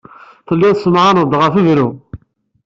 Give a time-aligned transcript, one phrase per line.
[0.47, 1.89] Telliḍ tessemɛaneḍ-d ɣef berru.